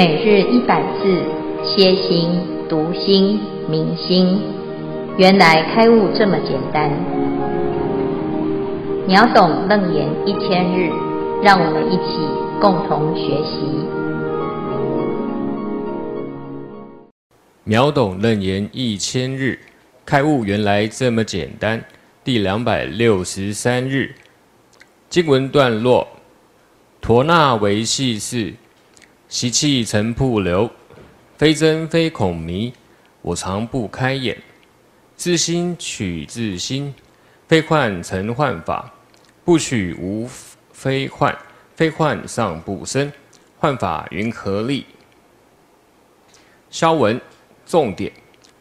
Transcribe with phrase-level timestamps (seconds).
[0.00, 1.22] 每日一百字，
[1.62, 2.30] 歇心、
[2.70, 4.40] 读心、明心，
[5.18, 6.90] 原来开悟这么简单。
[9.06, 10.90] 秒懂楞严一千日，
[11.42, 12.16] 让我们一起
[12.58, 13.60] 共同学习。
[17.64, 19.58] 秒懂楞严一千日，
[20.06, 21.84] 开悟原来这么简单。
[22.24, 24.14] 第两百六十三日，
[25.10, 26.08] 经文段落：
[27.02, 28.54] 陀那维系是。
[29.30, 30.68] 习气成瀑流，
[31.38, 32.72] 非真非恐迷，
[33.22, 34.36] 我常不开眼。
[35.14, 36.92] 自心取自心，
[37.46, 38.92] 非幻成幻法，
[39.44, 40.28] 不取无
[40.72, 41.32] 非幻，
[41.76, 43.12] 非幻尚不生，
[43.56, 44.84] 幻法云何立？
[46.68, 47.20] 消文
[47.64, 48.12] 重点：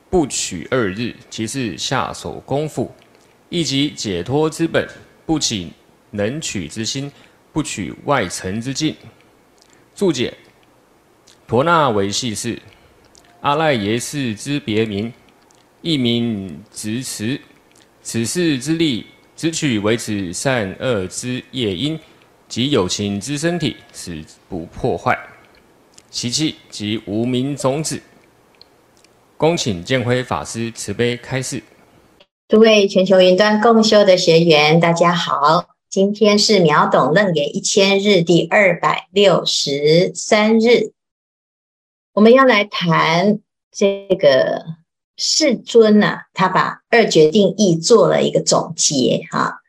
[0.07, 2.93] 不取二日，即是下手功夫，
[3.49, 4.87] 亦即解脱之本，
[5.25, 5.73] 不起
[6.11, 7.11] 能取之心，
[7.51, 8.95] 不取外尘之境。
[9.95, 10.31] 注解。
[11.49, 12.59] 陀那维系世，
[13.41, 15.11] 阿赖耶识之别名，
[15.81, 17.41] 一名执持。
[18.03, 21.99] 此世之力，只取维持善恶之业因
[22.47, 25.17] 及有情之身体，使不破坏
[26.11, 27.99] 习气及无明种子。
[29.35, 31.63] 恭请见辉法师慈悲开示。
[32.47, 40.91] 诸位全球云端共修的学员，大家好，今天是秒懂楞严一千日第二百六十三日。
[42.13, 43.39] 我们要来谈
[43.71, 44.65] 这个
[45.15, 49.59] 世尊啊，他把二决定义做了一个总结哈。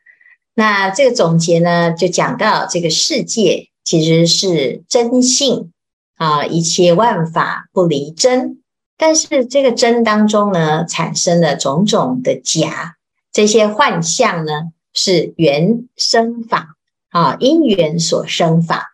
[0.53, 5.71] 那这个总结呢，就讲到这个世界其实是真性
[6.15, 8.61] 啊，一切万法不离真。
[8.97, 12.97] 但是这个真当中呢，产生了种种的假，
[13.31, 16.75] 这些幻象呢，是缘生法
[17.09, 18.90] 啊，因缘所生法。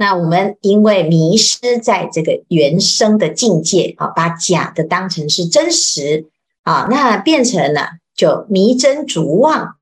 [0.00, 6.26] 那我们因为迷失在这个原生的境界啊，把假的当成是真实
[6.62, 9.74] 啊，那变成了就迷真逐妄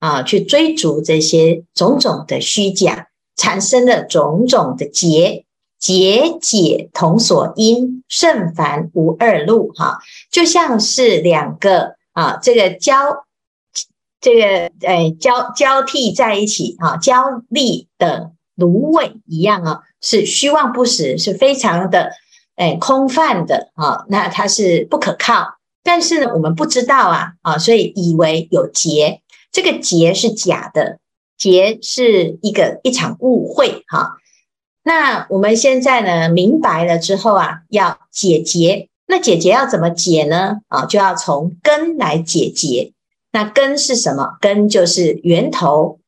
[0.00, 3.06] 啊，去追逐这些种种的虚假，
[3.36, 5.44] 产生了种种的结，
[5.78, 10.00] 结解同所因，甚烦无二路哈，
[10.32, 13.24] 就像是两个啊，这个交
[14.20, 18.32] 这个诶交交替在一起啊，交力的。
[18.60, 22.12] 芦苇一样啊，是虚妄不实，是非常的
[22.56, 24.04] 诶空泛的啊。
[24.08, 30.98] 那它是不可靠，但是呢，我们不知道啊啊，所以以为有结，这个结是假的，
[31.36, 34.18] 结是一个一场误会哈。
[34.82, 40.58] 那我们现在呢，明白了之后啊，要解结，那解结要怎么解呢？
[40.68, 42.92] 啊，就要从根来解结。
[43.32, 44.38] 那根是什么？
[44.40, 45.99] 根就是源头。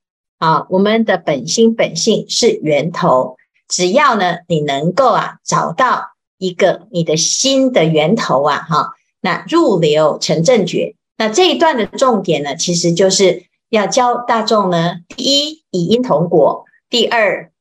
[0.42, 3.36] 啊，我们的本心本性是源头，
[3.68, 10.96] 只要呢，你能够啊找到一个你的心的源头啊，哈，那入流成正觉。
[11.16, 17.52] 那这一段的重点呢，其实就是要教大众呢，第一以因同果，第二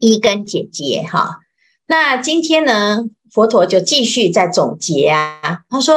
[0.00, 1.38] 依根解结哈。
[1.86, 5.94] 那今天呢，佛陀就继续在总结啊，他说，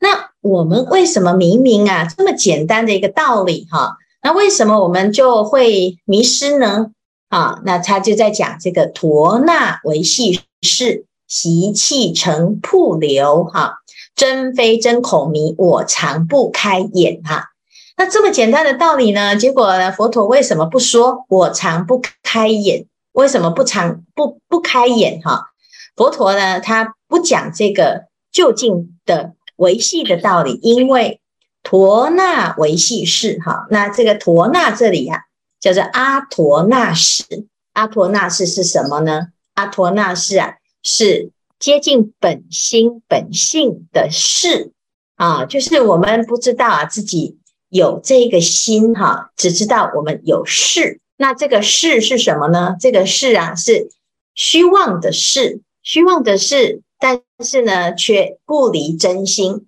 [0.00, 3.98] 那我们为什么明明啊这么简单的一个道理哈？
[4.26, 6.90] 那为什么我们就会迷失呢？
[7.28, 13.74] 啊，那他就在讲这个陀那维系世，习气成瀑流，哈、
[14.16, 17.50] 真非真孔迷，我常不开眼，哈、
[17.96, 19.36] 那这么简单的道理呢？
[19.36, 22.84] 结果呢，佛陀为什么不说我常不开眼？
[23.12, 25.20] 为什么不常不不开眼？
[25.22, 25.50] 哈、
[25.94, 31.20] 佛陀呢，他不讲这个就近的维系的道理，因为。
[31.66, 35.20] 陀那维系世，哈，那这个陀那这里呀、啊，
[35.58, 37.24] 叫做阿陀那识。
[37.72, 39.32] 阿陀那识是什么呢？
[39.54, 44.70] 阿陀那识啊，是接近本心本性的事
[45.16, 51.00] 啊，就是我们不知道啊自己有这个心哈、只知道我们有事。
[51.16, 52.76] 那这个事是什么呢？
[52.78, 53.88] 这个事啊，是
[54.36, 59.66] 虚妄的事，虚妄的事，但是呢，却不离真心。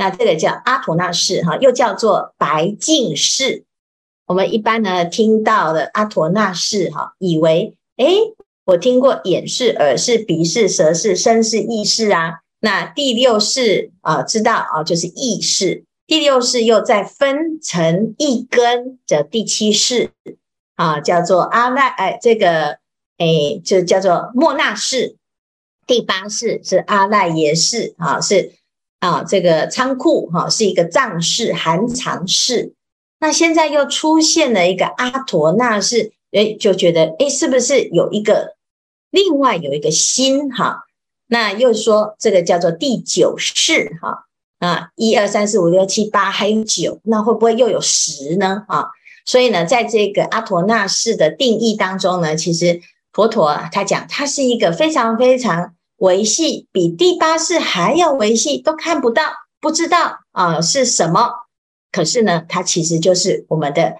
[0.00, 3.64] 那这个叫阿陀那识哈，又叫做白净识。
[4.24, 8.16] 我们一般呢听到的阿陀那识哈，以为诶，
[8.64, 12.38] 我听过眼识、耳识、鼻识、舌识、身识、意识啊。
[12.60, 15.84] 那第六识啊，知道啊，就是意识。
[16.06, 20.12] 第六识又再分成一根的第七识
[20.76, 22.78] 啊，叫做阿赖哎，这个
[23.18, 25.18] 哎就叫做莫那识。
[25.86, 28.54] 第八识是阿赖耶识啊，是。
[29.00, 32.74] 啊，这个仓库哈、是一个藏式含藏式，
[33.18, 38.54] 那现在又出现了一个阿陀那识，诶，就觉得诶，是不是有一个
[39.10, 40.84] 另外有一个心哈、
[41.26, 44.26] 那又说这个叫做第九识哈。
[44.60, 48.62] 啊，一二三四五六七八还有九，那会不会又有十呢？
[48.68, 48.88] 啊，
[49.24, 52.78] 所以呢，在这个阿陀那识的定义当中呢，其实
[53.10, 59.22] 佛陀他讲，它是一个非常非常维系，比第八识还要维系，都看不到，
[59.60, 61.30] 不知道啊是什么。
[61.92, 63.96] 可是呢，它其实就是我们的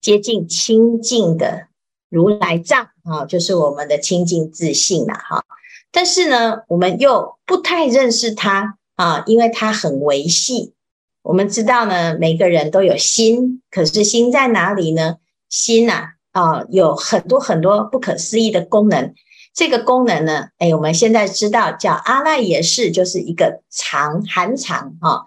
[0.00, 1.68] 接近清净的
[2.08, 5.44] 如来藏啊，就是我们的清净自信了哈。
[5.92, 10.74] 但是呢，我们又不太认识它啊，因为它很维系。
[11.22, 15.18] 我们知道呢，每个人都有心，可是心在哪里呢？
[15.48, 19.14] 心呐啊，有很多很多不可思议的功能。
[19.56, 25.22] 这个功能呢，哎，我们现在知道叫阿赖耶识，就是一个藏含藏啊。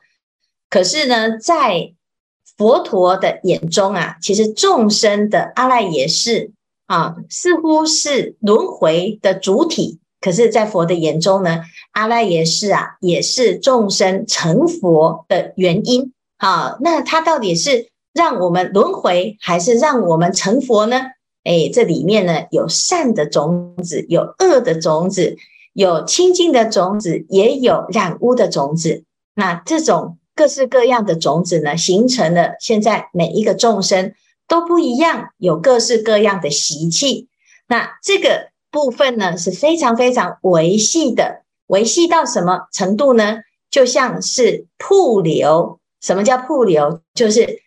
[0.70, 1.94] 可是呢，在
[2.56, 6.52] 佛陀的眼中啊，其实众生的阿赖耶识
[6.86, 10.00] 啊，似乎是轮回的主体。
[10.22, 16.14] 可是，在佛的眼中呢，阿赖耶识啊，也是众生成佛的原因。
[16.38, 21.02] 好，那它到底是让我们轮回，还是让我们成佛呢？
[21.50, 25.36] 哎，这里面呢，有善的种子，有恶的种子，
[25.74, 29.04] 有清净的种子，也有染污的种子。
[29.34, 30.16] 那这种。
[30.36, 34.14] 各式各样的种子呢，形成了现在每一个众生
[34.48, 37.28] 都不一样，有各式各样的习气。
[37.68, 43.40] 那这个部分呢，是非常非常维系的，维系到什么程度呢？
[43.70, 45.82] 就像是瀑流。
[46.00, 47.02] 什么叫瀑流？
[47.14, 47.62] 就是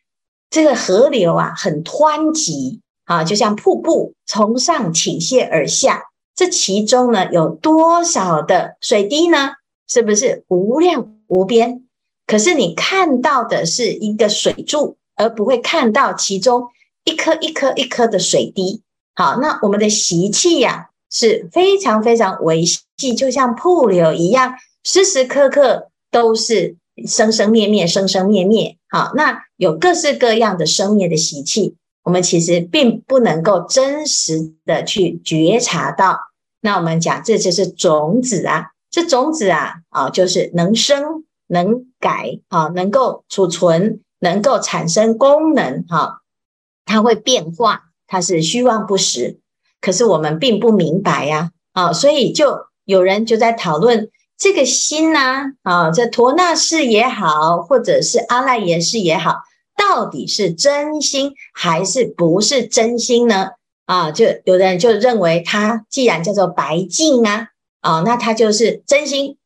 [0.49, 6.05] 这个河流啊，很湍急啊，就像瀑布从上倾泻而下。
[6.35, 9.51] 这其中呢，有多少的水滴呢？
[9.87, 11.83] 是不是无量无边？
[12.27, 16.69] 可是你看到的是一个水柱，而不会看到其中
[17.05, 18.83] 一颗一颗一颗的水滴。
[19.15, 24.55] 好，那我们的习气呀是非常非常微细，就像瀑流一样，
[24.85, 26.77] 时时刻刻都是
[27.07, 28.79] 生生灭灭，生生灭灭。
[28.89, 36.19] 好，那有各式各样的生灭的习气，我们其实并不能够真实的去觉察到。
[36.61, 41.25] 那我们讲，这就是种子啊，这种子啊，啊，就是能生。
[41.49, 46.23] 能改啊，能够储存，能够产生功能哈，
[46.87, 49.39] 它会变化，它是虚妄不实。
[49.79, 54.09] 可是我们并不明白呀，啊，所以就有人就在讨论
[54.39, 59.43] 这个心呐，啊，这陀那氏也好，或者是阿赖耶识也好，
[59.77, 63.51] 到底是真心还是不是真心呢？
[63.87, 67.49] 啊，就有的人就认为它既然叫做白净啊，
[67.81, 69.37] 啊，那它就是真心。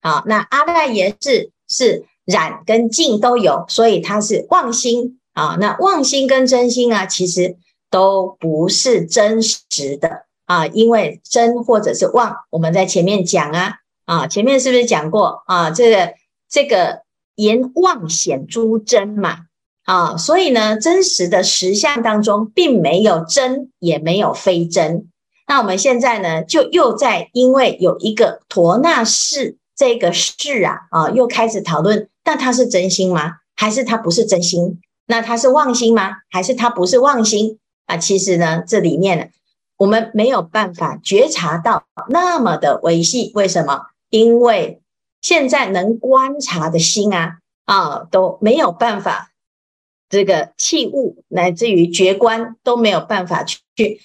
[0.00, 1.50] 啊，那阿赖耶是。
[1.66, 5.56] 是染跟净都有，所以它是妄心啊。
[5.58, 7.56] 那妄心跟真心啊，其实
[7.90, 10.66] 都不是真实的啊。
[10.66, 15.70] 因为真或者是妄，我们在前面讲啊啊，前面是不是讲过啊？
[15.70, 16.12] 这个
[16.48, 17.00] 这个
[17.34, 19.46] 言妄显诸真嘛
[19.84, 25.06] 啊，所以呢，真实的实相当中并没有真，也没有非真。
[25.46, 29.56] 那我们现在呢，就又在因为有一个陀那识。
[29.76, 33.38] 这个识啊啊，又开始讨论，那它是真心吗？
[33.56, 34.80] 还是它不是真心？
[35.08, 36.18] 那它是妄心吗？
[36.30, 37.96] 还是它不是妄心啊？
[37.96, 39.24] 其实呢，这里面呢，
[39.76, 43.32] 我们没有办法觉察到那么的维系。
[43.34, 43.86] 为什么？
[44.10, 44.80] 因为
[45.20, 49.32] 现在能观察的心啊啊都没有办法，
[50.14, 54.00] 这个器物乃至于觉观都没有办法去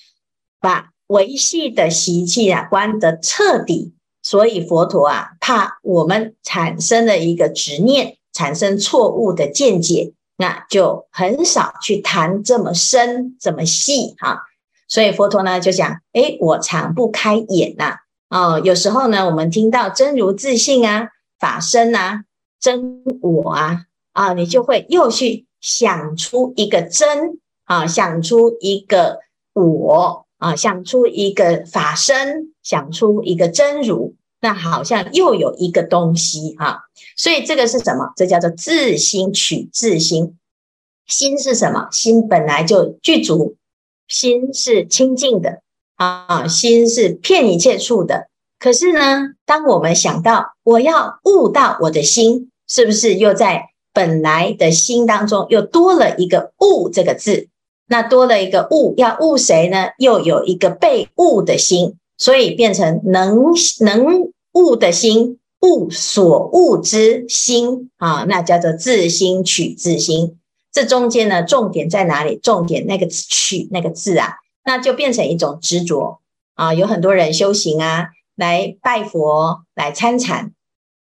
[0.59, 3.93] 把维系的习气啊观得彻底。
[4.23, 14.41] 所以佛陀啊，怕我们产生了一个执念，产生错误的见解，那就很少去谈这么深、这么细哈。
[14.87, 17.97] 所以佛陀呢就讲：诶，我常不开眼呐。
[18.29, 22.25] 哦，有时候呢，我们听到真如自信啊、法身啊、
[22.59, 29.19] 真我啊，啊，你就会又去想出一个真啊，想出一个
[29.53, 30.25] 我。
[30.39, 36.79] 啊，想出一个法身，想出一个真如，那好像又有一个东西啊。
[37.17, 38.13] 所以这个是什么？
[38.15, 40.37] 这叫做自心取自心。
[41.05, 41.89] 心是什么？
[41.91, 43.57] 心本来就具足，
[44.07, 45.61] 心是清净的
[45.95, 48.29] 啊，心是遍一切处的。
[48.59, 53.65] 可是呢，当我们想到我要悟到我的心，是不是又在
[53.99, 57.49] 本来的心当中又多了一个悟这个字？
[57.87, 59.89] 那多了一个悟，要悟谁呢？
[59.97, 70.37] 又有一个被悟的心，所以变成能能悟的心，悟所悟之心啊，那叫做自心取自心。
[70.71, 72.39] 这中间呢，重点在哪里？
[72.41, 76.21] 重点那个取那个字啊，那就变成一种执着
[76.55, 76.73] 啊。
[76.73, 80.53] 有很多人修行啊，来拜佛来参禅，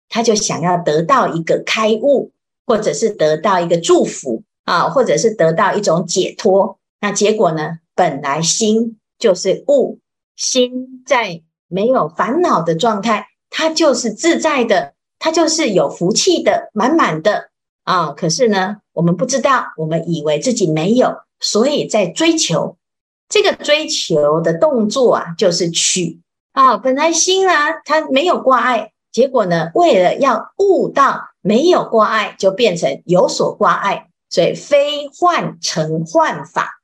[0.08, 2.30] 他就想要得到一个开悟，
[2.66, 6.78] 或者是得到一个祝福啊，或者是得到一种解脱。
[7.00, 7.78] 那结果呢？
[7.94, 10.00] 本来心就是悟，
[10.34, 17.48] 心在没有烦恼的状态，它就是自在的，它就是有福气的，满满的
[17.84, 18.10] 啊。
[18.10, 22.76] 可是呢，我们不知道，我们以为自己没有，所以在追求。
[23.28, 26.20] 这个追求的动作啊，就是取
[26.52, 26.76] 啊。
[26.76, 36.80] 本来心啊，它没有挂碍，结果呢，为了要悟到没有挂碍，就变成有所挂碍，所以非幻成幻法。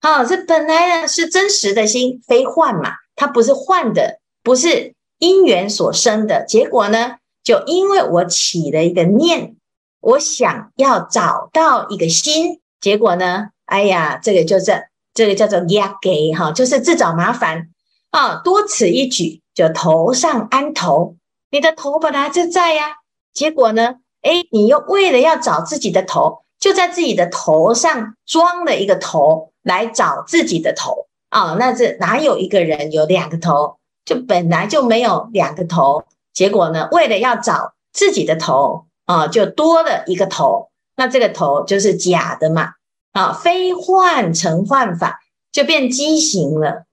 [0.00, 6.44] 好，这本来呢是真实的心，非幻嘛，它不是幻的，不是因缘所生的。
[6.44, 9.56] 结果呢，就因为我起了一个念，
[10.00, 14.88] 我想要找到一个心，结果呢，哎呀，这个就是。
[15.14, 17.68] 这个叫做压给哈，就是自找麻烦
[18.12, 18.40] 啊！
[18.42, 21.16] 多此一举，就头上安头，
[21.50, 22.96] 你的头本来就在呀，
[23.34, 31.56] 结果呢，诶，你又为了要找自己的头，就在自己的头上装了一个头来找自己的头啊！
[31.58, 33.76] 那这哪有一个人有两个头？
[34.04, 42.70] 就本来就没有两个头，结果呢，为了要找自己的头啊，就多了一个头，那这个头就是假的嘛。
[43.12, 45.20] 啊，非幻成幻法，
[45.52, 46.84] 就变畸形了。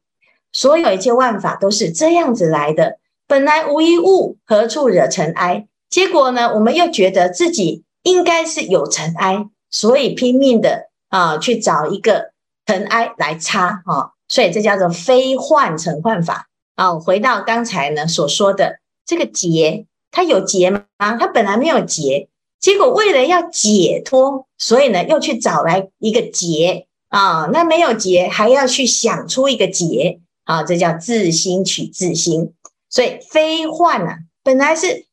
[0.51, 2.97] 所有一切万法都是这样子来的。
[3.25, 5.68] 本来无一物，何处惹尘埃？
[5.89, 12.31] 结果呢，我们又觉得自己应该是有尘埃，所以拼命的啊去找一个
[12.65, 14.11] 尘埃来擦啊。
[14.27, 16.47] 所以这叫做非幻成幻法。
[16.75, 20.85] 啊，回到刚才呢所说的这个结，它有结吗？
[20.97, 22.29] 啊它本来没有结。
[22.59, 32.53] 结果为了要解脱，所以呢，又去找来一个结啊，那没有结，还要去想出一个结啊，这叫自心取自心。
[32.89, 35.05] 所以非幻啊，本来是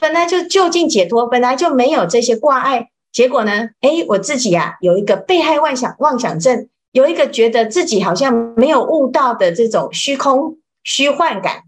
[0.00, 2.88] 本来就就近解脱，本来就没有这些挂碍。
[3.12, 11.64] 结果呢，诶，我自己啊，有一个被害妄想妄想症，有一个觉得自己好像没有悟到的这种虚空虚幻感，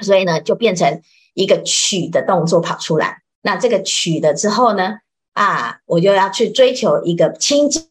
[0.00, 1.02] 所以呢，就变成
[1.34, 3.18] 一个取的动作跑出来。
[3.42, 4.96] 那这个取了之后呢，
[5.34, 7.84] 啊，我就要去追求一个清净，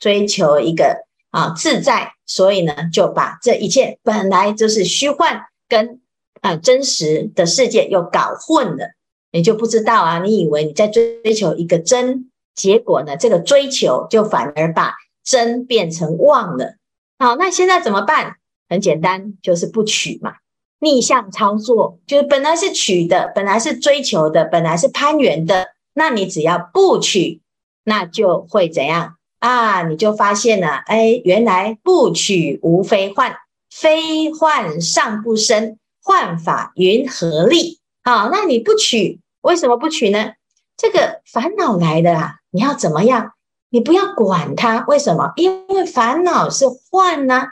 [0.00, 6.00] 追求一个啊自在，所以呢，就把这一切本来就是虚幻跟
[6.40, 8.90] 啊真实的世界又搞混了，
[9.32, 16.76] 你就不知道啊，你以为你在追求一个真，结果呢，这个追求就反而把真变成妄了。
[17.18, 18.36] 好，那现在怎么办？
[18.68, 20.34] 很简单，就是不取嘛。
[20.80, 27.40] 逆向操作，就是本来是取的，本来是追求的，本来是攀缘的，那你只要不取，
[27.84, 29.82] 那就会怎样啊？
[29.84, 33.36] 你就发现了，哎，原来不取无非幻，
[33.70, 37.78] 非幻尚不生，幻法云何立？
[38.02, 40.32] 好，那你不取，为什么不取呢？
[40.76, 43.32] 这个烦恼来的啊，你要怎么样？
[43.68, 45.32] 你不要管它，为什么？
[45.36, 47.48] 因为烦恼是幻呢、啊，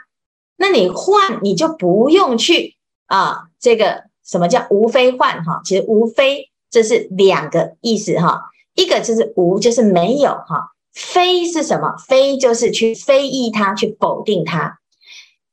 [0.57, 2.75] 那你幻，你就不用去。
[3.07, 5.61] 啊，这个什么叫无非幻哈？
[5.65, 8.43] 其实无非这是两个意思哈，
[8.73, 11.95] 一个就是无，就是没有哈，非是什么？
[12.07, 14.79] 非就是去非议它，去否定它。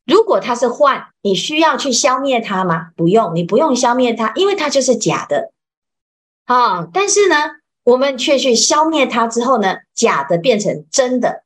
[0.06, 2.90] 如果它是幻，你需要去消灭它吗？
[2.94, 5.50] 不用，你不用消灭它，因为它就是假的。
[6.48, 7.36] 啊，但是呢，
[7.84, 11.44] 我们却去消灭它之后呢，假的变成真的。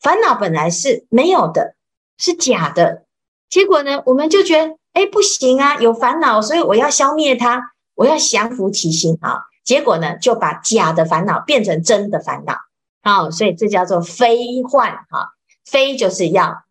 [0.00, 1.76] 烦恼本来是没有的，
[2.16, 3.04] 是假的，
[3.48, 4.76] 结果呢，我们就觉得。
[4.94, 7.62] 哎，不行啊，有烦恼，所以我要消灭它，
[7.94, 9.42] 我要降服其心啊。
[9.62, 12.56] 结果呢，就把假的烦恼变成真的烦恼
[13.02, 13.30] 啊。
[13.30, 16.64] 所以这叫做非幻哈，非就是要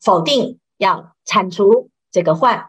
[0.00, 2.68] 否定，要铲除这个幻，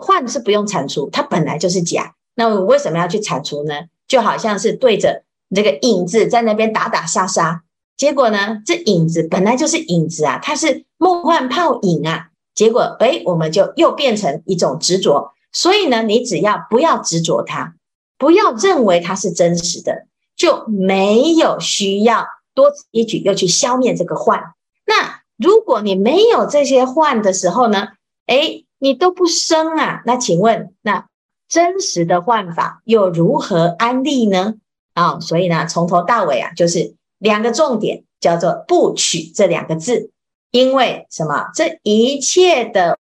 [0.00, 2.14] 幻是不用铲除，它本来就是假。
[2.40, 3.74] 那我为什么要去铲除呢？
[4.08, 7.60] 就好像是对着这个影子在那边打打杀杀，
[7.98, 12.28] 结果呢，这影子本来就是影子啊，它是梦幻泡影啊。
[12.54, 15.34] 结果，哎，我们就又变成一种执着。
[15.52, 17.74] 所以呢，你只要不要执着它，
[18.16, 24.54] 不要认为它是真实的，就没有需要多此一举又去消灭这个幻。
[24.86, 27.88] 那如果你没有这些幻的时候呢，
[28.24, 30.02] 哎，你都不生啊。
[30.06, 31.06] 那请问，那
[31.50, 34.54] 真实的幻法又如何安立呢？
[34.94, 40.10] 啊、所以呢，从头到尾啊，就是两个重点，叫做不取这两个字。
[40.50, 41.50] 因为什么？
[41.54, 42.98] 这一切的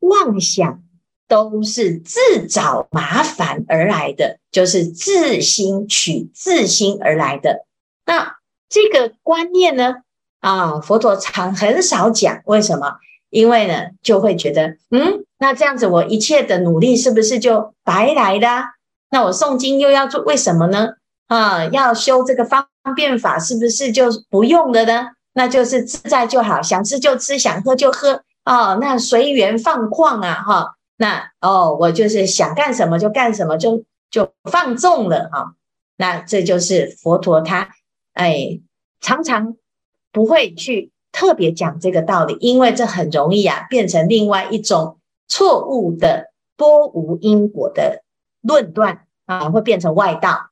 [0.00, 0.82] 妄想
[1.28, 7.66] 都是自找麻烦而来的，就是自心取自心而来的。
[8.06, 8.36] 那
[8.68, 9.96] 这个观念呢？
[10.40, 12.40] 啊，佛陀常很少讲。
[12.46, 12.96] 为什么？
[13.28, 18.48] 因为呢，就会觉得，嗯，那这样子我一切的努力是不是就白来的？
[19.10, 20.94] 那我诵经又要做为什么呢？
[21.28, 25.08] 啊，要修这个方便法，是不是就不用了呢？
[25.34, 35.54] 那就是自在就好，想吃就吃，想喝就喝哦，那随缘放旷啊，哈，那哦，我就是想干什么就干什么，就就放纵了哈。
[35.98, 37.68] 那这就是佛陀他
[38.14, 38.60] 哎，
[39.00, 39.56] 常常
[40.12, 48.02] 不会去特别讲这个道理，因为这很容易啊，变成另外一种错误的多无因果的
[48.40, 50.50] 论断啊，会变成外道。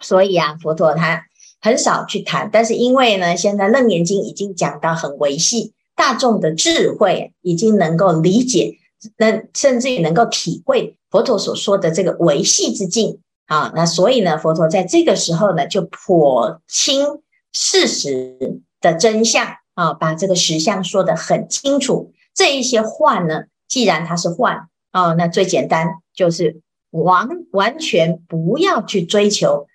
[0.00, 1.24] 所以啊，佛陀他
[1.60, 8.76] 很少去谈，但是因为呢，现在《楞严经》已经讲到很维系，大众的智慧已经能够理解，
[9.16, 13.72] 能甚至于能够体会佛陀所说的这个维系之境啊。
[13.74, 17.22] 那所以呢，佛陀在这个时候呢，就剖清
[17.52, 19.44] 事实的真相
[19.74, 22.12] 啊，把这个实相说得很清楚。
[22.34, 29.66] 这一些话呢，既然它是幻啊，那最简单就是完完全不要去追求。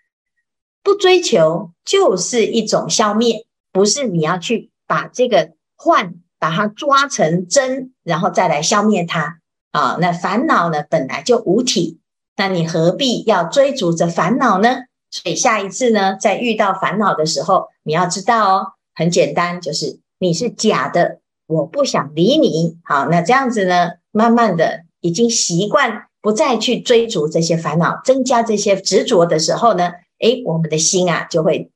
[0.81, 9.39] 不追求就是一种消灭，不是你要去把这个幻把它抓成真，然后再来消灭它
[9.71, 9.97] 啊。
[10.01, 11.99] 那烦恼呢，本来就无体，
[12.35, 14.79] 那你何必要追逐着烦恼呢？
[15.09, 22.77] 所以下一次呢，在遇到烦恼的时候，你要知道哦，很简单，就是你是假的，我不想理你。
[22.83, 29.91] 好，那这样子呢，慢慢的已经习惯不再去追逐这些烦恼，增加这些执着的时候呢。
[30.19, 31.69] 诶，我们的心啊，就会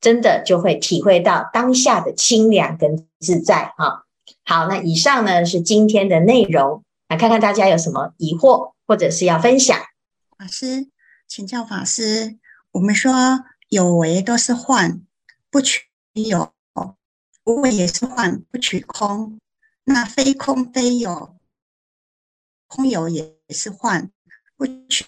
[0.00, 4.06] 真的就会体会到当下的清凉跟自在哈。
[4.46, 9.78] 好，那以上呢是今天的内容，来看看大家有什么疑惑或者是要分享。
[10.38, 10.88] 法师，
[11.28, 12.38] 请教法师，
[12.72, 13.12] 我们说
[13.68, 15.02] 有为都是幻，
[15.50, 15.82] 不取
[16.14, 16.54] 有；
[17.50, 19.40] 无为也是幻，不取空。
[19.82, 21.34] 那非空非有，
[22.68, 24.08] 空有也是幻，
[24.56, 25.04] 不取，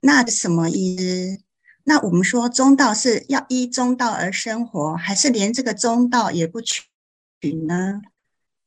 [0.00, 1.40] 那什么意思？
[1.82, 6.82] 那我们说中道是要依中道而生活，还是连这个中道也不取
[7.66, 8.00] 呢？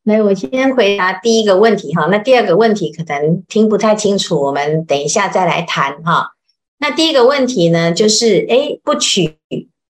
[0.04, 2.08] 来，我先回答第一个问题哈。
[2.08, 6.32] 那第二个问题可能听不太清楚，我们等一下再来谈哈。
[6.80, 9.38] 那第一个问题呢，就是诶，不取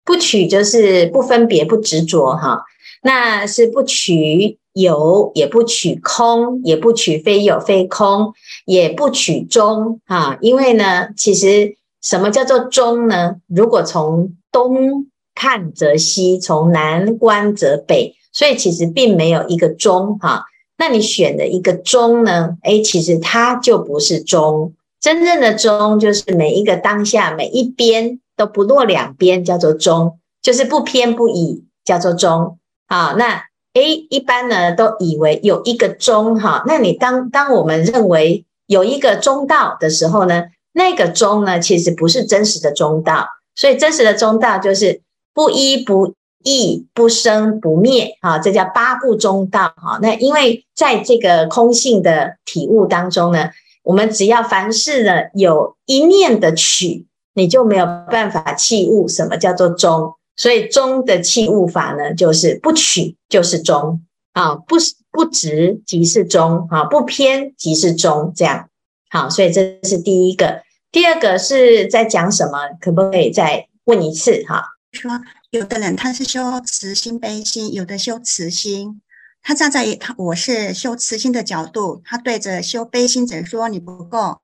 [0.07, 2.65] 不取就是不分别不执着哈。
[3.03, 8.33] 那是不取有，也不取空，也不取非有非空，
[8.67, 10.39] 也不取中啊。
[10.41, 11.77] 因为呢，其实。
[12.03, 13.37] 什么叫做中呢？
[13.47, 20.45] 如果从东看则西，从南观则北，所以其实并没有一个中哈。
[20.79, 22.57] 那你选的一个中呢？
[22.63, 24.73] 诶，其实它就不是中。
[24.99, 32.57] 真正的中就是每一个当下，每一边都不落两边，叫做中，就是不偏不倚，叫做中。
[32.91, 36.65] 好，那 A，一般呢都以为有一个中哈。
[36.67, 40.43] 那你当当我们认为有一个中道的时候呢？
[40.73, 43.27] 那个中呢，其实不是真实的中道，
[43.57, 45.03] 所以真实的中道就是
[45.35, 49.99] 不依不异、不生不灭啊，这叫八不中道哈。
[50.01, 53.51] 那因为在这个空性的体悟当中呢，
[53.83, 60.15] 我们只要凡事呢有一念的取，你就没有办法契悟什么叫做中。
[60.41, 64.77] 所以中的器物法呢，就是不取就是中啊，不
[65.11, 68.71] 不执即是中啊，不偏即是中这样。
[69.11, 70.63] 好，所以这是第一个。
[70.91, 72.71] 第二个是在讲什么？
[72.81, 74.43] 可不可以再问一次？
[74.49, 75.11] 哈，说
[75.51, 79.03] 有的人他是修慈心悲心，有的修慈心，
[79.43, 84.41] 他站在他我是修慈心的角度，他对着修悲心者说：“你不够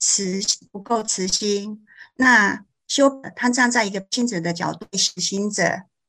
[0.00, 0.40] 慈，
[0.72, 1.84] 不够慈心。”
[2.16, 5.64] 那修他站在一个心者的角度，慈心者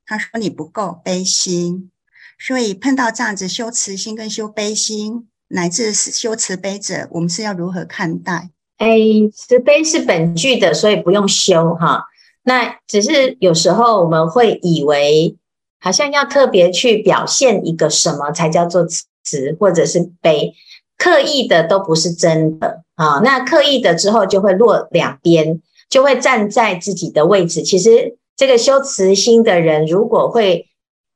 [0.06, 1.92] 他说：“你不够悲心。”
[2.40, 5.28] 所以碰到这样子修慈心跟修悲心。
[5.50, 8.50] 乃至修慈悲者，我们是要如何看待？
[8.80, 8.98] 哎，
[9.34, 12.04] 慈悲是本具的，所以不用修哈。
[12.44, 15.38] 那只是有时候我们会以为，
[15.80, 18.86] 好像要特别去表现一个什么才叫做
[19.24, 20.54] 慈，或者是悲，
[20.98, 23.22] 刻意的都不是真的啊。
[23.24, 27.62] 那刻意的之后就会落两边，就会站在自己的位置。
[27.62, 30.67] 其实这个修慈心的人，如果会。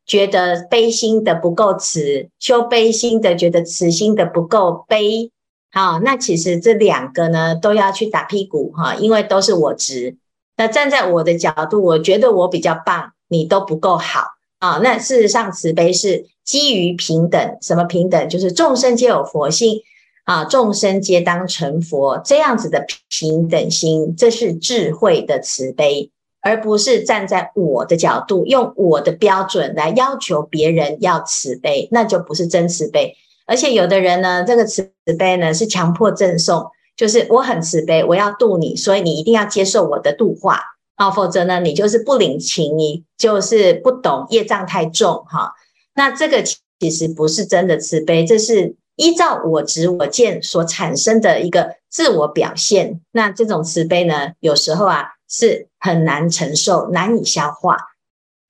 [0.04, 5.32] 觉得悲心的不够慈，修悲心的觉得慈心的不够悲，
[5.72, 10.18] 好，那其实这两个呢都要去打屁股哈，因为都是我执。
[10.58, 14.26] 那站在我的角度，我觉得我比较棒，你都不够好
[14.58, 14.80] 啊。
[14.84, 18.28] 那事实上，慈悲是基于平等，什么平等？
[18.28, 19.82] 就是众生皆有佛性
[20.24, 26.12] 啊，众生皆当成佛这样子的平等心，这是智慧的慈悲。
[26.44, 36.66] 而不是站在我的角度，用我的标准来要求别人要慈悲，那就不是真慈悲，而且有的人呢，这个慈悲呢是强迫赠送，
[36.98, 40.60] 就是我很慈悲，我要度你，所以你一定要接受我的度化
[40.96, 45.54] 啊，否则呢，你就是不领情，你就是不懂，业障太重哈。
[45.94, 46.42] 那这个
[46.80, 53.02] 其实不是真的慈悲，这是依照我执我见所产生的一个自我表现。
[53.12, 57.78] 那这种慈悲呢，有时候啊是很难承受、难以消化。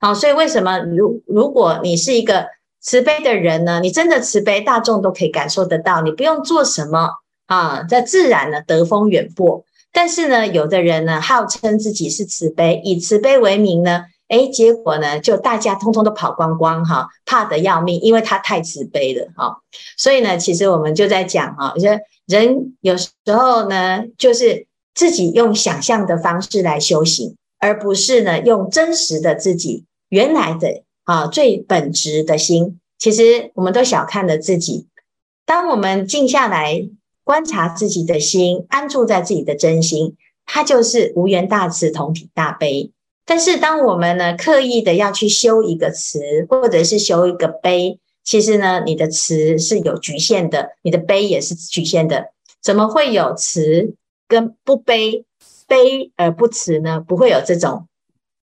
[0.00, 2.46] 好，所以为什么如如果你是一个
[2.80, 3.78] 慈悲的人呢？
[3.80, 7.10] 你真的慈悲，大众都可以感受得到，你不用做什么
[7.46, 9.64] 啊，这自然呢得风远播。
[9.92, 19.58] 但是呢，有的人呢号称自己是慈悲，以慈悲为名呢，诶，结果呢就大家通通都跑光光哈，怕得要命，因为他太慈悲了哈。
[19.96, 30.82] 所以呢，其实我们就在讲哈，说人有时候呢，就是自己用想象的方式来修行，而不是呢用真实的自己原来的。
[31.04, 34.86] 啊，最本质的心，其实我们都小看了自己。
[35.44, 36.88] 当我们静下来
[37.24, 40.14] 观察自己的心，安住在自己的真心，
[40.46, 42.92] 它就是无缘大慈，同体大悲。
[43.24, 52.32] 但是，当我们呢刻意的要去修一个慈，或者是修一个悲，其实呢，你的慈是有局限的，你的悲也是局限的。
[52.60, 53.94] 怎么会有慈
[54.28, 55.24] 跟不悲，
[55.66, 57.00] 悲而不慈呢？
[57.00, 57.88] 不会有这种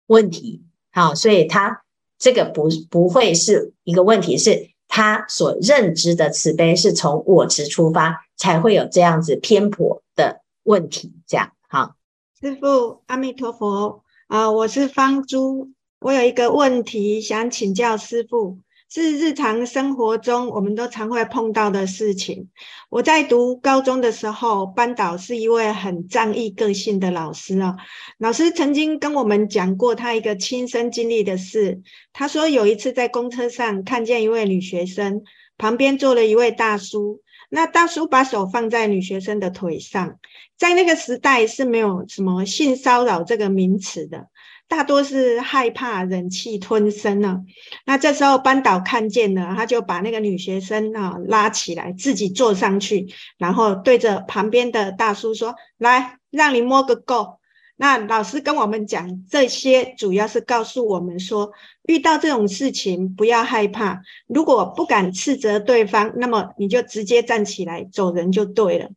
[0.06, 0.62] 问题。
[0.92, 1.82] 好，所以他。
[2.22, 11.14] 这个不不会是一个问题，是他所认知的慈悲是从我执出发，才会有这样子偏颇的问题。
[11.26, 11.94] 这样，好，
[12.38, 18.60] 师父阿弥陀佛啊、我是方珠，我有一个问题想请教师傅。
[18.88, 22.48] 是日常生活中我们都常会碰到的事情。
[22.90, 27.76] 我在读高中的时候，班导是一位很仗义个性的老师啊。
[28.18, 31.82] 老师曾经跟我们讲过他一个亲身经历的事。
[32.12, 35.22] 他说有一次在公车上看见一位女学生，
[35.60, 37.20] 旁边坐了一位大叔，
[37.50, 40.16] 那大叔把手放在女学生的腿上。
[40.56, 44.28] 在那个时代是没有什么性骚扰这个名词的。
[44.68, 47.40] 大多是害怕忍气吞声呢。
[47.84, 57.39] 那这时候班导看见了，他就把那个女学生啊拉起来，自己坐上去，然后对着旁边的大叔说：“来，让你摸个够。”
[57.80, 61.50] 那老师跟我们讲这些，主要是告诉我们说，
[61.84, 68.90] 遇到这种事情不要害怕，如果不敢斥责对方，那么你就直接站起来走人就对了。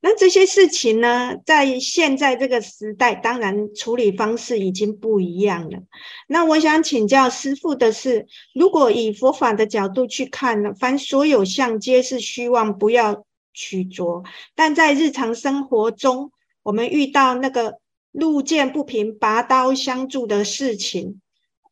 [0.00, 5.80] 那这些事情呢，在现在这个时代，当然处理方式已经不一样了。
[6.28, 14.22] 那我想请教师父的是，如果以佛法的角度去看呢，凡所有相皆是虚妄，不要取着。
[14.54, 16.30] 但在日常生活中，
[16.62, 17.80] 我们遇到那个
[18.12, 21.20] 路见不平拔刀相助的事情，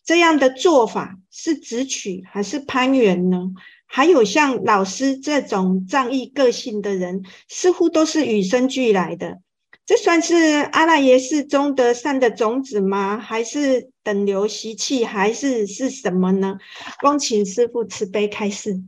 [0.05, 3.53] 这样的做法是直取还是攀援呢？
[3.87, 9.41] 还有像老师这种仗义个性的人，似乎都是与生俱来的。
[9.85, 10.35] 这算是
[10.71, 13.19] 阿赖耶识中的善的种子吗？
[13.19, 15.05] 还是等流习气？
[15.05, 16.59] 还是是什么呢？
[17.01, 18.81] 恭请师父慈悲开示。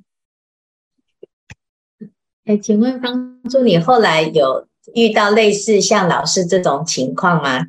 [2.45, 7.66] 哎，请问方助，你后来有遇到类似像老师这种情况吗？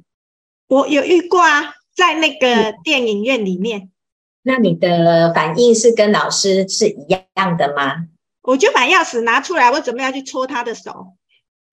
[0.67, 3.89] 我有遇过啊，在那个电影院里面。
[4.43, 8.07] 那你的反应是跟老师是一样的吗？
[8.41, 11.13] 我就把钥匙拿出来，我准备要去戳他的手，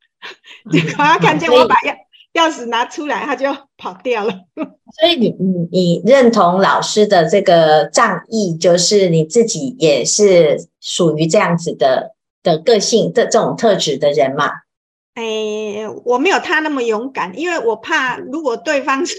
[0.70, 1.96] 结果他看见我把钥
[2.34, 4.32] 钥匙拿出来，他就跑掉了。
[5.00, 14.50] 所以你你你认同老师的这个仗义，就是你自己也是属于这样子的的个性的这种特质的人嘛？
[15.14, 19.14] 哎，我没有他那么勇敢，因为我怕如果对方是。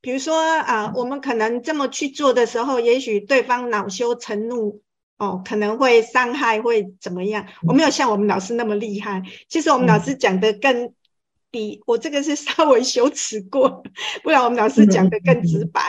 [0.00, 4.82] 比如说啊，我们可能这么去做的时候，也许对方恼羞成怒
[5.16, 7.46] 哦，可能会伤害，会怎么样？
[7.66, 9.22] 我没有像我们老师那么厉害。
[9.48, 10.92] 其实我们老师讲的更
[11.50, 13.82] 比我这个是稍微羞耻过，
[14.22, 15.80] 不然我们老师讲的更直白。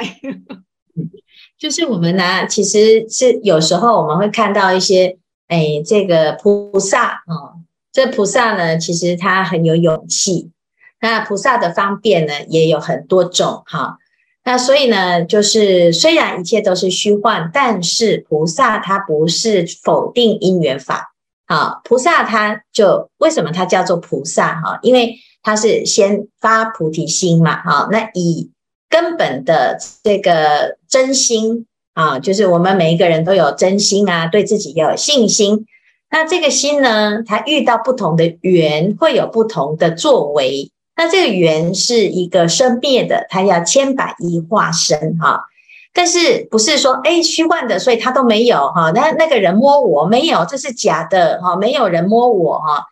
[1.59, 7.54] 就是我们呢，其实是有时候我们会看到一些，哎，这个菩萨哦，
[7.95, 10.51] 这菩萨呢，其实他很有勇气。
[10.99, 13.99] 那菩萨的方便呢，也有很多种哈。
[14.43, 21.13] 那所以呢，就是虽然一切都是虚幻，但是菩萨他不是否定因缘法。
[21.47, 24.77] 好，菩萨他就为什么他叫做菩萨哈？
[24.81, 27.63] 因为他是先发菩提心嘛。
[27.63, 28.51] 好，那以
[28.89, 35.65] 根本的这个真心啊，就是我们每一个人都有真心啊，对自己要有信心。
[36.09, 40.71] 那这个心呢，它遇到不同的缘，会有不同的作为。
[40.95, 45.45] 那这个缘是一个生灭的，它要千百亿化身哈。
[45.93, 48.91] 但是不是说哎虚幻的，所以他都没有哈？
[48.91, 52.85] 那那个人摸我没有，这是假的哈，没有人摸我哈。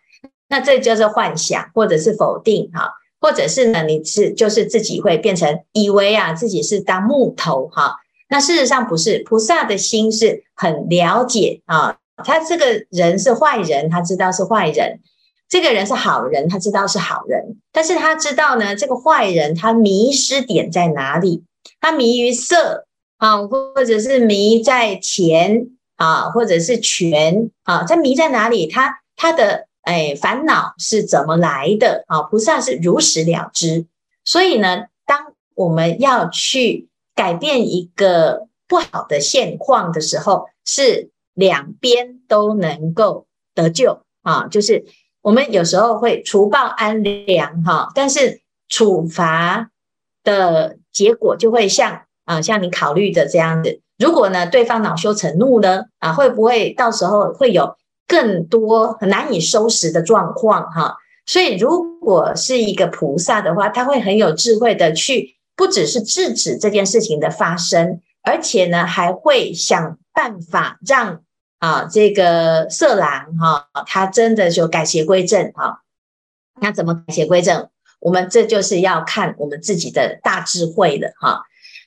[0.47, 7.97] 那这就是幻想或者是否定哈，或者是呢，你是就是自己会变成以为啊自己是当木头哈。
[8.29, 14.99] 那事实上不是，菩萨的心是很了解啊，他这个人是坏人，他知道是坏人；
[15.47, 17.57] 这个人是好人，他知道是好人。
[17.71, 21.43] 但是他知道呢，这个坏人他迷失点在哪里？
[21.79, 22.85] 他迷于色。
[23.17, 28.67] 啊，或者是迷在钱啊，或者是权啊，他迷在哪里？
[28.67, 32.03] 他他的哎烦恼是怎么来的？
[32.07, 33.85] 啊，菩萨是如实了知。
[34.25, 44.47] 所以呢，当我们要去改变一个不好的现况的时候，是两边都能够得救啊。
[44.47, 44.85] 就是
[45.21, 49.71] 我们有时候会除暴安良哈，但是处罚
[50.23, 52.03] 的结果就会像。
[52.25, 57.75] 啊，像你考虑的这样子，如果呢，对方恼羞成怒呢，啊，会不会到时候会有
[58.07, 60.95] 更多很难以收拾的状况哈？
[61.25, 71.21] 所以，如果是一个菩萨的话，他会很有智慧的去，不只是制止这件事情的发生，而且呢，还会想办法让
[71.59, 75.81] 啊这个色狼哈，他真的就改邪归正哈。
[76.61, 77.69] 那怎么改邪归正？
[77.99, 81.43] 我们这就是要看我们自己的大智慧了哈。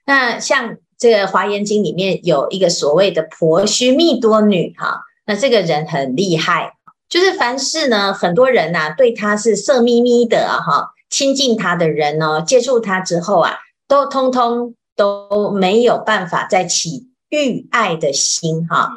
[0.07, 6.73] 那像这个《华严经》里面有一个所谓的婆须弥多女哈，那这个人很厉害，
[7.09, 18.91] 就是凡事呢，很多人呐、啊、对他是色眯眯的哈，亲近他的人呢，接触他之后啊，都通通都没有办法再起欲爱的心哈。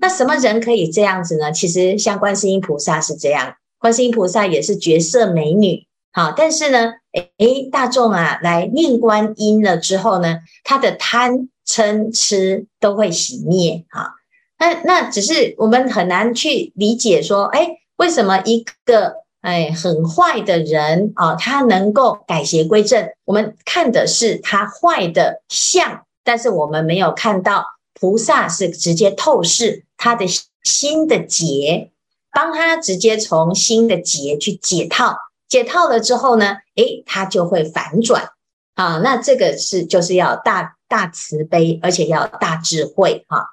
[0.00, 1.52] 那什么人可以这样子呢？
[1.52, 5.86] 其实像观世音菩萨是这样，观世音菩萨也是绝色美女。
[6.12, 6.94] 好，但是呢，
[7.36, 13.84] 诶，大众啊，来念观音了之后呢，他的贪嗔痴都会熄灭。
[13.90, 14.14] 哈，
[14.58, 23.08] 那那只是我们很难去理解说，诶，为什么一个诶很坏的人啊，他能够改邪归正？
[23.26, 27.64] 我们看的是他坏的相，但是我们没有看到
[27.98, 30.26] 菩萨是直接透视他的
[30.62, 31.90] 心的结，
[32.30, 35.16] 帮他直接从心的结去解套。
[35.48, 38.30] 解套了之后呢，诶，他就会反转
[38.74, 38.98] 啊。
[38.98, 43.44] 那这个是就是要大大慈悲，而且要大智慧哈、啊。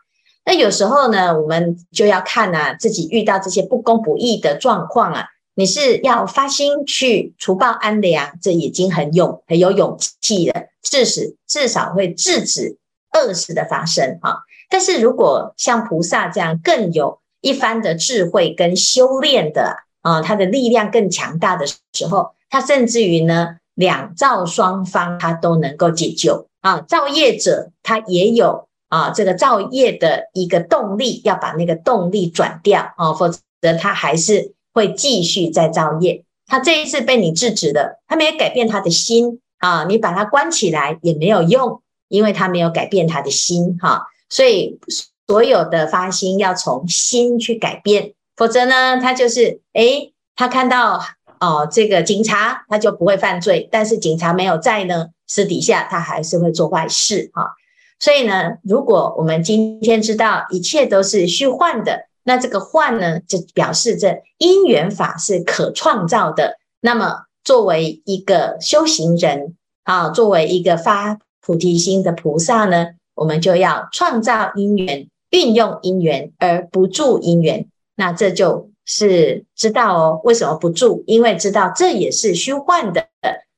[0.45, 12.77] 那有时候呢，我们就要看呐、啊，自己遇到这些不公不义的状况啊，你是要发心去除暴安良，这已经很勇很有勇气了，至少至少会制止
[13.13, 14.37] 恶事的发生、啊。
[14.69, 19.77] 但是如果像菩萨这样更有一番的智慧跟修炼的。
[20.03, 26.81] 啊，他的力量更强大的时候，他甚至于呢，两造双方他都能够解救啊。
[26.81, 36.25] 造业者他也有啊，这个造业的一个动力，要把那个动力转掉啊，否则他还是会继续在造业。
[36.47, 41.81] 他这一次被你制止了，他没有改变他的心啊，你把他关起来也没有用，
[42.13, 44.79] 因为他没有改变他的心哈、所以
[45.25, 48.13] 所有的发心要从心去改变。
[48.35, 51.01] 否则呢，他就是诶，他看到
[51.39, 57.55] 哦，这个警察他就不会犯罪，但是警察没有在呢，私底下他还是会做坏事哈、
[57.99, 66.59] 所以呢，如果我们今天知道一切都是虚幻的，那这个幻呢，就表示着因缘法是可创造的。
[66.79, 77.67] 那么，作为一个修行人啊，作为一个发菩提心的菩萨呢，我们就要创造因缘，运用因缘，而不住因缘。
[77.95, 81.03] 那这就是知道哦，为什么不住？
[81.05, 83.07] 因为知道这也是虚幻的，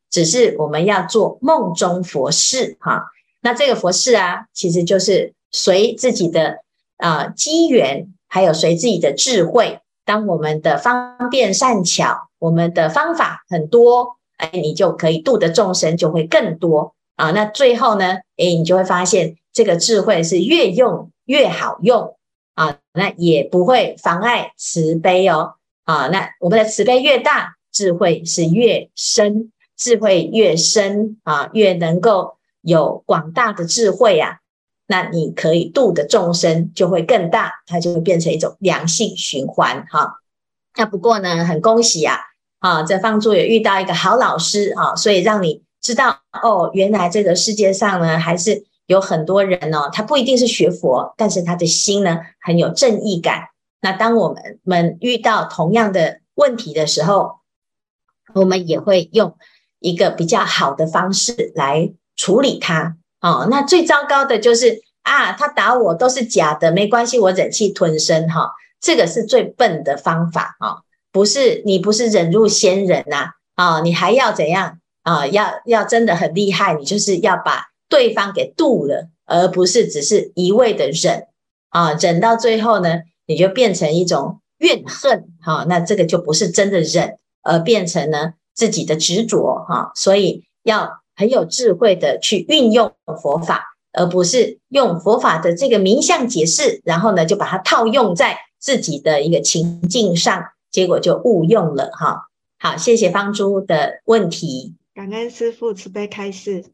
[0.10, 3.04] 只是我们要做梦中佛事哈。
[3.42, 6.58] 那这个佛事啊，其实就是随自己的
[6.98, 9.80] 啊机缘，还有随自己的智慧。
[10.04, 17.32] 当我们的方便善巧，我们的方法很多，哎，你就可以度的众生就会更多啊。
[17.32, 22.16] 那最后呢，哎，你就会发现这个智慧是越用越好用。
[22.56, 25.56] 啊，那也不会妨碍慈悲哦。
[25.84, 34.38] 啊，那我们的慈悲越大，智慧是越深，智慧越深啊，越能够有广大的智慧啊。
[34.88, 40.14] 那你可以度的众生就会更大，它就会变成一种良性循环哈、
[40.78, 42.20] 那不过呢，很恭喜啊，
[42.60, 48.66] 啊，这放诸也遇到一个好老师啊，所以让你知道哦，原来这个世界上呢，还是。
[48.88, 53.46] 有很多人哦，他不一定是学佛，但是他的心呢很有正义感。
[53.82, 57.38] 那当我们们遇到同样的问题的时候，
[58.36, 59.36] 我们也会用
[59.80, 70.78] 一个比较好的方式来处理它哦，那最糟糕的就是啊，他打我都是假的，没关系，我忍气吞声哈、哦，这个是最笨的方法啊、哦，
[71.12, 81.28] 不是你不是忍辱仙人呐啊、哦，你还要怎样啊、要要真的很厉害，你就是要把对方给渡了，而不是只是一味的忍
[81.70, 91.02] 啊，忍到最后呢，你就变成一种怨恨哈、那这个就不是真的忍，而变成呢自己的执着哈、所以要。
[91.18, 92.92] 很有智慧的去运用
[93.22, 93.64] 佛法，
[93.94, 102.24] 而不是用佛法的这个名相解释，然后呢就把它套用在自己的一个情境上，结果就误用了哈。
[102.60, 106.66] 好，谢谢方珠的问题，感恩师父慈悲开示。